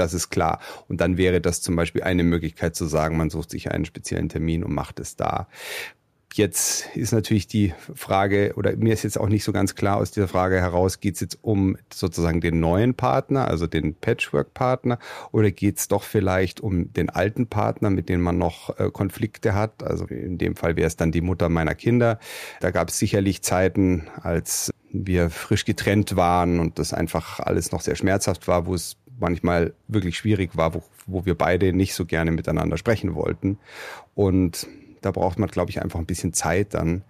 das 0.00 0.14
ist 0.14 0.30
klar. 0.30 0.60
Und 0.88 1.00
dann 1.00 1.16
wäre 1.16 1.40
das 1.40 1.60
zum 1.60 1.76
Beispiel 1.76 2.02
eine 2.02 2.24
Möglichkeit 2.24 2.74
zu 2.74 2.86
sagen, 2.86 3.16
man 3.16 3.30
sucht 3.30 3.50
sich 3.50 3.70
einen 3.70 3.84
speziellen 3.84 4.28
Termin 4.28 4.64
und 4.64 4.72
macht 4.72 4.98
es 4.98 5.16
da. 5.16 5.46
Jetzt 6.32 6.86
ist 6.94 7.12
natürlich 7.12 7.48
die 7.48 7.74
Frage, 7.96 8.52
oder 8.54 8.76
mir 8.76 8.92
ist 8.92 9.02
jetzt 9.02 9.18
auch 9.18 9.28
nicht 9.28 9.42
so 9.42 9.50
ganz 9.50 9.74
klar 9.74 9.96
aus 9.96 10.12
dieser 10.12 10.28
Frage 10.28 10.60
heraus, 10.60 11.00
geht 11.00 11.16
es 11.16 11.20
jetzt 11.20 11.38
um 11.42 11.76
sozusagen 11.92 12.40
den 12.40 12.60
neuen 12.60 12.94
Partner, 12.94 13.48
also 13.48 13.66
den 13.66 13.96
Patchwork-Partner, 13.96 15.00
oder 15.32 15.50
geht 15.50 15.78
es 15.78 15.88
doch 15.88 16.04
vielleicht 16.04 16.60
um 16.60 16.92
den 16.92 17.10
alten 17.10 17.48
Partner, 17.48 17.90
mit 17.90 18.08
dem 18.08 18.20
man 18.20 18.38
noch 18.38 18.78
äh, 18.78 18.90
Konflikte 18.92 19.54
hat? 19.54 19.82
Also 19.82 20.06
in 20.06 20.38
dem 20.38 20.54
Fall 20.54 20.76
wäre 20.76 20.86
es 20.86 20.96
dann 20.96 21.10
die 21.10 21.20
Mutter 21.20 21.48
meiner 21.48 21.74
Kinder. 21.74 22.20
Da 22.60 22.70
gab 22.70 22.90
es 22.90 22.98
sicherlich 22.98 23.42
Zeiten, 23.42 24.06
als 24.22 24.70
wir 24.92 25.30
frisch 25.30 25.64
getrennt 25.64 26.16
waren 26.16 26.60
und 26.60 26.78
das 26.78 26.92
einfach 26.92 27.40
alles 27.40 27.72
noch 27.72 27.80
sehr 27.80 27.96
schmerzhaft 27.96 28.48
war, 28.48 28.66
wo 28.66 28.74
es 28.74 28.96
manchmal 29.20 29.74
wirklich 29.88 30.16
schwierig 30.16 30.56
war, 30.56 30.74
wo, 30.74 30.82
wo 31.06 31.26
wir 31.26 31.34
beide 31.34 31.72
nicht 31.72 31.94
so 31.94 32.06
gerne 32.06 32.30
miteinander 32.30 32.76
sprechen 32.76 33.14
wollten. 33.14 33.58
Und 34.14 34.66
da 35.00 35.10
braucht 35.10 35.38
man, 35.38 35.48
glaube 35.48 35.70
ich, 35.70 35.82
einfach 35.82 35.98
ein 35.98 36.06
bisschen 36.06 36.32
Zeit 36.32 36.74
dann. 36.74 37.02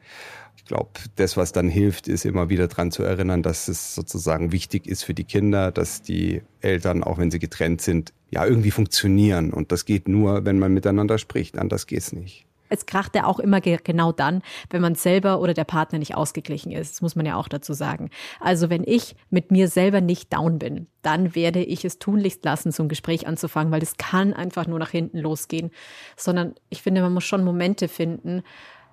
Ich 0.57 0.65
glaube, 0.65 0.91
das, 1.17 1.37
was 1.37 1.53
dann 1.53 1.69
hilft, 1.69 2.07
ist 2.07 2.25
immer 2.25 2.49
wieder 2.49 2.69
daran 2.69 2.93
zu 2.93 3.03
erinnern, 3.03 3.43
dass 3.43 3.69
es 3.69 3.95
sozusagen 3.95 4.53
wichtig 4.53 4.87
ist 4.87 5.03
für 5.03 5.15
die 5.15 5.25
Kinder, 5.25 5.73
dass 5.73 6.03
die 6.03 6.43
Eltern, 6.61 7.03
auch 7.03 7.19
wenn 7.19 7.31
sie 7.31 7.39
getrennt 7.39 7.81
sind, 7.81 8.13
ja 8.31 8.45
irgendwie 8.47 8.71
funktionieren. 8.71 9.53
Und 9.53 9.73
das 9.73 9.85
geht 9.85 10.07
nur, 10.07 10.45
wenn 10.45 10.59
man 10.59 10.73
miteinander 10.73 11.19
spricht. 11.19 11.59
Anders 11.59 11.87
geht's 11.87 12.13
nicht 12.13 12.47
es 12.71 12.87
kracht 12.87 13.15
ja 13.15 13.27
auch 13.27 13.39
immer 13.39 13.61
genau 13.61 14.13
dann, 14.13 14.43
wenn 14.71 14.81
man 14.81 14.95
selber 14.95 15.41
oder 15.41 15.55
der 15.55 15.65
Partner 15.65 15.99
nicht 15.99 16.17
ausgeglichen 16.17 16.73
ist. 16.73 16.95
Das 16.95 17.03
muss 17.03 17.17
man 17.17 17.27
ja 17.27 17.37
auch 17.37 17.49
dazu 17.49 17.73
sagen. 17.73 18.11
Also 18.41 18.71
wenn 18.71 18.85
ich 18.85 19.17
mit 19.29 19.51
mir 19.51 19.69
selber 19.69 20.01
nicht 20.01 20.33
down 20.33 20.59
bin, 20.59 20.87
dann 21.03 21.35
werde 21.35 21.63
ich 21.63 21.85
es 21.85 21.99
tunlichst 21.99 22.45
lassen, 22.45 22.73
so 22.73 22.83
ein 22.83 22.89
Gespräch 22.89 23.27
anzufangen, 23.27 23.73
weil 23.73 23.81
das 23.81 23.97
kann 23.97 24.33
einfach 24.33 24.67
nur 24.67 24.79
nach 24.79 24.91
hinten 24.91 25.19
losgehen. 25.19 25.71
Sondern 26.17 26.55
ich 26.69 26.83
finde, 26.83 27.03
man 27.03 27.13
muss 27.13 27.25
schon 27.25 27.45
Momente 27.45 27.89
finden, 27.89 28.43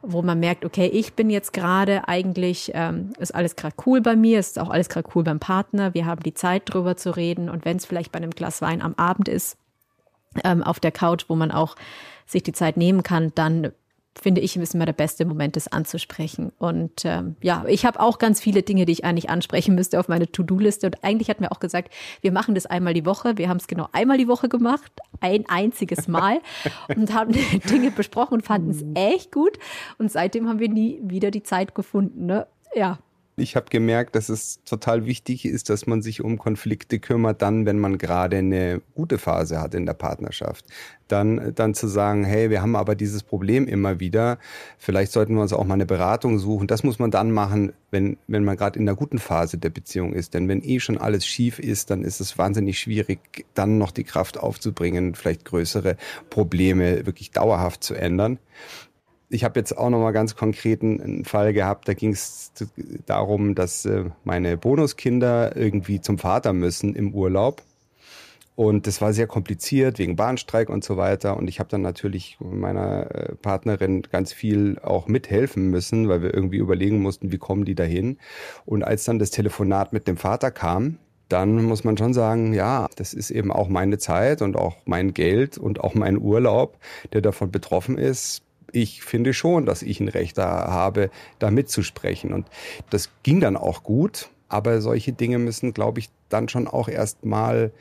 wo 0.01 0.22
man 0.22 0.39
merkt, 0.39 0.63
okay, 0.63 0.88
ich 0.88 1.13
bin 1.13 1.29
jetzt 1.29 1.53
gerade 1.53 2.07
eigentlich, 2.07 2.72
ähm, 2.74 3.13
ist 3.19 3.34
alles 3.34 3.55
gerade 3.55 3.75
cool 3.86 4.01
bei 4.01 4.15
mir, 4.15 4.39
ist 4.39 4.60
auch 4.60 4.69
alles 4.69 4.89
gerade 4.89 5.10
cool 5.15 5.24
beim 5.24 5.39
Partner, 5.39 5.93
wir 5.93 6.05
haben 6.05 6.22
die 6.22 6.34
Zeit 6.34 6.63
drüber 6.65 6.96
zu 6.98 7.15
reden 7.15 7.50
und 7.50 7.65
wenn 7.65 7.77
es 7.77 7.86
vielleicht 7.86 8.12
bei 8.12 8.17
einem 8.17 8.31
Glas 8.31 8.62
Wein 8.62 8.81
am 8.81 8.93
Abend 8.96 9.27
ist, 9.27 9.57
ähm, 10.43 10.63
auf 10.63 10.79
der 10.79 10.91
Couch, 10.91 11.25
wo 11.27 11.36
man 11.36 11.51
auch 11.51 11.75
sich 12.27 12.43
die 12.43 12.51
Zeit 12.51 12.77
nehmen 12.77 13.01
kann, 13.03 13.31
dann 13.34 13.72
finde 14.22 14.41
ich, 14.41 14.57
ist 14.57 14.75
immer 14.75 14.86
der 14.86 14.93
beste 14.93 15.25
Moment, 15.25 15.55
das 15.55 15.72
anzusprechen. 15.72 16.51
Und 16.57 17.05
ähm, 17.05 17.36
ja, 17.41 17.65
ich 17.67 17.86
habe 17.86 18.00
auch 18.00 18.17
ganz 18.17 18.39
viele 18.39 18.63
Dinge, 18.63 18.86
die 18.86 18.91
ich 18.91 19.05
eigentlich 19.05 19.29
ansprechen 19.29 19.75
müsste 19.75 20.00
auf 20.00 20.07
meine 20.07 20.31
To-Do-Liste. 20.31 20.88
Und 20.88 21.03
eigentlich 21.03 21.29
hatten 21.29 21.43
wir 21.43 21.51
auch 21.51 21.60
gesagt, 21.60 21.93
wir 22.22 22.31
machen 22.31 22.55
das 22.55 22.65
einmal 22.65 22.93
die 22.93 23.05
Woche. 23.05 23.38
Wir 23.38 23.50
haben 23.50 23.57
es 23.57 23.67
genau 23.67 23.88
einmal 23.91 24.17
die 24.17 24.27
Woche 24.27 24.50
gemacht, 24.50 24.91
ein 25.19 25.46
einziges 25.48 26.07
Mal 26.07 26.41
und 26.96 27.13
haben 27.13 27.34
Dinge 27.69 27.91
besprochen 27.91 28.36
und 28.36 28.46
fanden 28.46 28.72
es 28.72 28.84
echt 28.96 29.31
gut. 29.31 29.57
Und 29.98 30.12
seitdem 30.12 30.48
haben 30.48 30.60
wir 30.60 30.69
nie 30.69 31.00
wieder 31.03 31.31
die 31.31 31.43
Zeit 31.43 31.75
gefunden. 31.75 32.25
Ne? 32.25 32.48
Ja, 32.75 33.00
ich 33.39 33.56
habe 33.56 33.67
gemerkt, 33.70 34.15
dass 34.15 34.29
es 34.29 34.63
total 34.63 35.06
wichtig 35.06 35.46
ist, 35.46 35.70
dass 35.70 35.86
man 35.86 36.01
sich 36.01 36.24
um 36.24 36.39
Konflikte 36.39 36.98
kümmert, 36.98 37.44
dann, 37.44 37.67
wenn 37.67 37.77
man 37.77 38.00
gerade 38.00 38.38
eine 38.38 38.82
gute 38.96 39.20
Phase 39.20 39.62
hat 39.62 39.75
in 39.75 39.86
der 39.86 39.94
Partnerschaft. 39.94 40.65
Dann, 41.08 41.53
dann 41.53 41.75
zu 41.75 41.88
sagen, 41.88 42.24
hey, 42.24 42.50
wir 42.50 42.63
haben 42.63 42.75
aber 42.75 42.96
dieses 42.96 43.22
Problem 43.22 43.67
immer 43.67 44.00
wieder. 44.00 44.39
Vielleicht 44.79 45.12
sollten 45.12 45.36
wir 45.36 45.41
uns 45.44 45.53
auch 45.53 45.65
mal 45.65 45.75
eine 45.75 45.86
Beratung 45.86 46.39
suchen. 46.39 46.65
Das 46.65 46.84
muss 46.84 46.98
man 46.98 47.12
dann 47.12 47.32
machen, 47.32 47.74
wenn, 47.91 48.17
wenn 48.27 48.44
man 48.44 48.58
gerade 48.58 48.79
in 48.79 48.88
der 48.88 48.96
guten 48.96 49.20
Phase 49.20 49.60
der 49.60 49.70
Beziehung 49.70 50.13
ist. 50.13 50.34
Denn 50.34 50.50
wenn 50.50 50.63
eh 50.63 50.79
schon 50.79 50.98
alles 50.98 51.25
schief 51.25 51.60
ist, 51.60 51.91
dann 51.91 52.03
ist 52.03 52.20
es 52.20 52.39
wahnsinnig 52.39 52.79
schwierig, 52.79 53.46
dann 53.53 53.77
noch 53.77 53.91
die 53.91 54.03
Kraft 54.03 54.39
aufzubringen, 54.39 55.13
vielleicht 55.13 55.46
größere 55.46 55.96
Probleme 56.32 57.06
wirklich 57.06 57.29
dauerhaft 57.32 57.84
zu 57.84 57.94
ändern 57.94 58.39
ich 59.29 59.43
habe 59.43 59.60
jetzt 59.60 59.77
auch 59.77 59.89
noch 59.89 60.00
mal 60.00 60.12
ganz 60.12 60.36
konkreten 60.36 61.01
einen 61.01 61.25
Fall 61.25 61.53
gehabt. 61.53 61.88
Da 61.88 61.93
ging 61.93 62.12
es 62.12 62.51
darum, 63.05 63.55
dass 63.55 63.86
äh, 63.86 64.05
meine 64.24 64.57
Bonuskinder 64.57 65.55
irgendwie 65.55 66.00
zum 66.00 66.17
Vater 66.17 66.53
müssen 66.53 66.96
im 66.96 67.13
Urlaub. 67.13 67.62
Und 68.55 68.88
das 68.88 69.01
war 69.01 69.13
sehr 69.13 69.27
kompliziert 69.27 70.00
wegen 70.00 70.15
Bahnstreik 70.15 70.69
und 70.69 70.84
so 70.84 70.98
weiter. 70.98 71.38
Und 71.38 71.48
ich 71.48 71.60
habe 71.60 71.69
dann 71.69 71.81
natürlich 71.81 72.38
meiner 72.39 73.13
äh, 73.13 73.36
Partnerin 73.36 74.01
ganz 74.01 74.34
viel 74.34 74.79
auch 74.81 75.07
mithelfen 75.07 75.69
müssen, 75.69 76.07
weil 76.10 76.22
wir 76.22 76.34
irgendwie 76.34 76.57
überlegen 76.57 77.01
mussten, 77.01 77.31
wie 77.31 77.38
kommen 77.38 77.65
die 77.65 77.75
dahin. 77.75 78.17
Und 78.65 78.84
als 78.84 79.03
dann 79.03 79.19
das 79.19 79.29
Telefonat 79.29 79.93
mit 79.93 80.07
dem 80.07 80.17
Vater 80.17 80.51
kam, 80.51 80.98
dann 81.29 81.62
muss 81.65 81.84
man 81.84 81.98
schon 81.98 82.13
sagen, 82.13 82.53
ja, 82.53 82.88
das 82.96 83.13
ist 83.13 83.31
eben 83.31 83.51
auch 83.51 83.67
meine 83.67 83.98
Zeit 83.98 84.41
und 84.41 84.55
auch 84.55 84.77
mein 84.86 85.13
Geld 85.13 85.57
und 85.57 85.81
auch 85.81 85.93
mein 85.93 86.17
Urlaub, 86.17 86.77
der 87.12 87.22
davon 87.22 87.51
betroffen 87.51 87.98
ist 87.98 88.46
ich 88.71 89.03
finde 89.03 89.33
schon, 89.33 89.65
dass 89.65 89.81
ich 89.81 90.00
ein 90.00 90.09
Recht 90.09 90.38
da 90.38 90.67
habe, 90.67 91.09
da 91.39 91.51
mitzusprechen. 91.51 92.33
Und 92.33 92.47
das 92.89 93.09
ging 93.24 93.39
dann 93.39 93.57
auch 93.57 93.83
gut. 93.83 94.29
Aber 94.50 94.79
solche 94.79 95.12
Dinge 95.12 95.39
müssen, 95.39 95.74
glaube 95.74 96.00
ich, 96.00 96.09
dann 96.29 96.47
schon 96.47 96.67
auch 96.67 96.88
erst 96.88 97.25
mal 97.25 97.71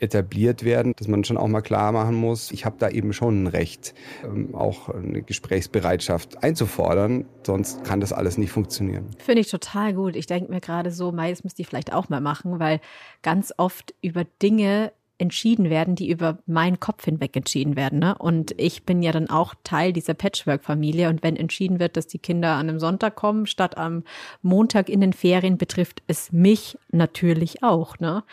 etabliert 0.00 0.64
werden, 0.64 0.92
dass 0.96 1.08
man 1.08 1.24
schon 1.24 1.36
auch 1.36 1.46
mal 1.46 1.62
klar 1.62 1.92
machen 1.92 2.14
muss, 2.14 2.50
ich 2.50 2.64
habe 2.64 2.76
da 2.78 2.88
eben 2.88 3.12
schon 3.12 3.44
ein 3.44 3.46
Recht, 3.46 3.94
ähm, 4.24 4.54
auch 4.54 4.88
eine 4.88 5.22
Gesprächsbereitschaft 5.22 6.42
einzufordern, 6.42 7.24
sonst 7.44 7.84
kann 7.84 8.00
das 8.00 8.12
alles 8.12 8.36
nicht 8.36 8.50
funktionieren. 8.50 9.06
Finde 9.18 9.40
ich 9.40 9.50
total 9.50 9.94
gut. 9.94 10.16
Ich 10.16 10.26
denke 10.26 10.52
mir 10.52 10.60
gerade 10.60 10.90
so, 10.90 11.12
Mai, 11.12 11.30
das 11.30 11.44
müsste 11.44 11.62
ich 11.62 11.68
vielleicht 11.68 11.92
auch 11.92 12.08
mal 12.08 12.20
machen, 12.20 12.58
weil 12.58 12.80
ganz 13.22 13.52
oft 13.56 13.94
über 14.02 14.24
Dinge 14.42 14.92
entschieden 15.18 15.70
werden, 15.70 15.94
die 15.94 16.10
über 16.10 16.38
meinen 16.46 16.80
Kopf 16.80 17.04
hinweg 17.04 17.36
entschieden 17.36 17.76
werden. 17.76 18.00
Ne? 18.00 18.16
Und 18.18 18.52
ich 18.58 18.84
bin 18.84 19.02
ja 19.02 19.12
dann 19.12 19.30
auch 19.30 19.54
Teil 19.62 19.92
dieser 19.92 20.14
Patchwork-Familie. 20.14 21.08
Und 21.08 21.22
wenn 21.22 21.36
entschieden 21.36 21.78
wird, 21.78 21.96
dass 21.96 22.06
die 22.06 22.18
Kinder 22.18 22.54
an 22.54 22.68
einem 22.68 22.80
Sonntag 22.80 23.14
kommen, 23.14 23.46
statt 23.46 23.78
am 23.78 24.02
Montag 24.42 24.88
in 24.88 25.00
den 25.00 25.12
Ferien, 25.12 25.56
betrifft 25.56 26.02
es 26.08 26.32
mich 26.32 26.76
natürlich 26.90 27.62
auch. 27.62 27.98
Ne? 28.00 28.24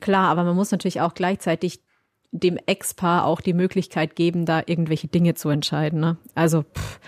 Klar, 0.00 0.28
aber 0.28 0.44
man 0.44 0.56
muss 0.56 0.70
natürlich 0.70 1.00
auch 1.00 1.14
gleichzeitig 1.14 1.80
dem 2.30 2.56
Ex-Paar 2.66 3.26
auch 3.26 3.40
die 3.40 3.52
Möglichkeit 3.52 4.16
geben, 4.16 4.46
da 4.46 4.62
irgendwelche 4.64 5.08
Dinge 5.08 5.34
zu 5.34 5.48
entscheiden. 5.48 6.00
Ne? 6.00 6.16
Also 6.34 6.62
pff. 6.62 7.00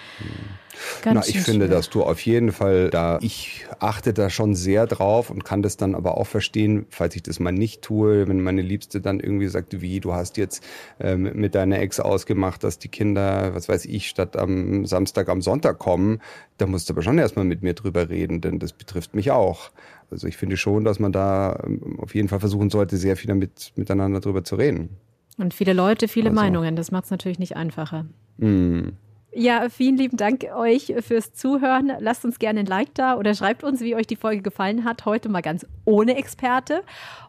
Ganz 1.02 1.26
Na, 1.26 1.28
ich 1.28 1.40
finde, 1.40 1.68
dass 1.68 1.90
du 1.90 2.02
auf 2.02 2.20
jeden 2.20 2.52
Fall 2.52 2.90
da, 2.90 3.18
ich 3.20 3.66
achte 3.78 4.12
da 4.12 4.30
schon 4.30 4.54
sehr 4.54 4.86
drauf 4.86 5.30
und 5.30 5.44
kann 5.44 5.62
das 5.62 5.76
dann 5.76 5.94
aber 5.94 6.18
auch 6.18 6.26
verstehen, 6.26 6.86
falls 6.90 7.16
ich 7.16 7.22
das 7.22 7.40
mal 7.40 7.52
nicht 7.52 7.82
tue, 7.82 8.28
wenn 8.28 8.40
meine 8.40 8.62
Liebste 8.62 9.00
dann 9.00 9.20
irgendwie 9.20 9.48
sagt, 9.48 9.80
wie, 9.80 10.00
du 10.00 10.14
hast 10.14 10.36
jetzt 10.36 10.62
ähm, 11.00 11.30
mit 11.34 11.54
deiner 11.54 11.78
Ex 11.78 12.00
ausgemacht, 12.00 12.64
dass 12.64 12.78
die 12.78 12.88
Kinder, 12.88 13.54
was 13.54 13.68
weiß 13.68 13.84
ich, 13.86 14.08
statt 14.08 14.36
am 14.36 14.86
Samstag 14.86 15.28
am 15.28 15.42
Sonntag 15.42 15.78
kommen, 15.78 16.20
da 16.58 16.66
musst 16.66 16.88
du 16.88 16.94
aber 16.94 17.02
schon 17.02 17.18
erstmal 17.18 17.44
mit 17.44 17.62
mir 17.62 17.74
drüber 17.74 18.08
reden, 18.08 18.40
denn 18.40 18.58
das 18.58 18.72
betrifft 18.72 19.14
mich 19.14 19.30
auch. 19.30 19.70
Also 20.10 20.26
ich 20.26 20.36
finde 20.36 20.56
schon, 20.56 20.84
dass 20.84 20.98
man 20.98 21.12
da 21.12 21.58
ähm, 21.64 21.98
auf 21.98 22.14
jeden 22.14 22.28
Fall 22.28 22.40
versuchen 22.40 22.70
sollte, 22.70 22.96
sehr 22.96 23.16
viel 23.16 23.28
damit 23.28 23.72
miteinander 23.76 24.20
drüber 24.20 24.44
zu 24.44 24.56
reden. 24.56 24.90
Und 25.36 25.54
viele 25.54 25.72
Leute, 25.72 26.08
viele 26.08 26.30
also. 26.30 26.40
Meinungen, 26.40 26.76
das 26.76 26.90
macht 26.90 27.04
es 27.04 27.10
natürlich 27.10 27.38
nicht 27.38 27.56
einfacher. 27.56 28.06
Mm. 28.38 28.90
Ja, 29.36 29.68
vielen 29.68 29.96
lieben 29.96 30.16
Dank 30.16 30.44
euch 30.54 30.94
fürs 31.00 31.32
Zuhören. 31.32 31.92
Lasst 31.98 32.24
uns 32.24 32.38
gerne 32.38 32.60
ein 32.60 32.66
Like 32.66 32.94
da 32.94 33.16
oder 33.16 33.34
schreibt 33.34 33.64
uns, 33.64 33.80
wie 33.80 33.96
euch 33.96 34.06
die 34.06 34.16
Folge 34.16 34.42
gefallen 34.42 34.84
hat. 34.84 35.06
Heute 35.06 35.28
mal 35.28 35.42
ganz 35.42 35.66
ohne 35.84 36.16
Experte. 36.16 36.82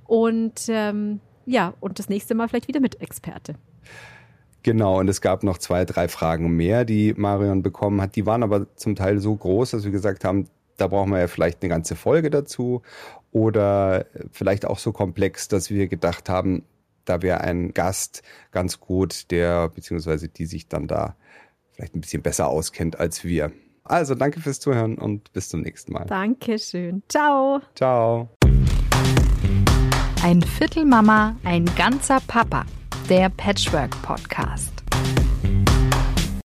Und 0.06 0.66
ähm, 0.68 1.20
ja, 1.48 1.74
und 1.80 1.98
das 1.98 2.08
nächste 2.08 2.36
Mal 2.36 2.48
vielleicht 2.48 2.68
wieder 2.68 2.80
mit 2.80 3.02
Experte. 3.02 3.56
Genau, 4.62 5.00
und 5.00 5.08
es 5.08 5.20
gab 5.20 5.44
noch 5.44 5.58
zwei, 5.58 5.84
drei 5.86 6.08
Fragen 6.08 6.56
mehr, 6.56 6.86
die 6.86 7.14
Marion 7.16 7.64
bekommen 7.64 8.02
hat. 8.02 8.16
Die 8.16 8.26
waren 8.28 8.44
aber 8.44 8.68
zum 8.76 8.96
Teil 8.96 9.20
so 9.20 9.36
groß, 9.36 9.72
dass 9.72 9.84
wir 9.84 9.92
gesagt 9.92 10.24
haben, 10.24 10.48
da 10.78 10.88
brauchen 10.88 11.12
wir 11.12 11.20
ja 11.20 11.28
vielleicht 11.28 11.64
eine 11.64 11.70
ganze 11.70 11.96
Folge 11.96 12.30
dazu. 12.30 12.84
Oder 13.32 14.06
vielleicht 14.32 14.66
auch 14.66 14.78
so 14.78 14.92
komplex, 14.92 15.48
dass 15.48 15.72
wir 15.72 15.88
gedacht 15.88 16.30
haben, 16.30 16.64
da 17.06 17.22
wäre 17.22 17.42
ein 17.42 17.74
Gast 17.74 18.22
ganz 18.52 18.80
gut, 18.80 19.32
der 19.32 19.70
beziehungsweise 19.70 20.28
die 20.28 20.46
sich 20.46 20.68
dann 20.68 20.88
da 20.88 21.16
vielleicht 21.76 21.96
ein 21.96 22.02
bisschen 22.02 22.22
besser 22.22 22.48
auskennt 22.48 23.00
als 23.00 23.24
wir. 23.24 23.52
Also 23.84 24.16
danke 24.16 24.40
fürs 24.40 24.60
Zuhören 24.60 24.98
und 24.98 25.32
bis 25.34 25.50
zum 25.50 25.62
nächsten 25.62 25.94
Mal. 25.94 26.06
Dankeschön. 26.06 27.04
Ciao. 27.08 27.62
Ciao. 27.76 28.30
Ein 30.24 30.42
Viertel 30.42 30.86
Mama, 30.86 31.36
ein 31.44 31.66
ganzer 31.76 32.20
Papa. 32.28 32.66
Der 33.10 33.30
Patchwork 33.30 34.02
Podcast. 34.02 34.75